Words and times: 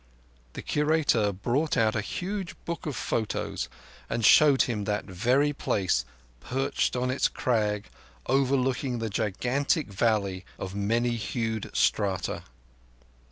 The 0.53 0.63
Curator 0.63 1.31
brought 1.31 1.77
out 1.77 1.95
a 1.95 2.01
huge 2.01 2.55
book 2.65 2.87
of 2.87 2.95
photos 2.95 3.69
and 4.09 4.25
showed 4.25 4.63
him 4.63 4.85
that 4.85 5.05
very 5.05 5.53
place, 5.53 6.05
perched 6.39 6.95
on 6.95 7.11
its 7.11 7.27
crag, 7.27 7.85
overlooking 8.25 8.97
the 8.97 9.11
gigantic 9.11 9.89
valley 9.89 10.43
of 10.57 10.73
many 10.73 11.15
hued 11.17 11.69
strata. 11.75 12.45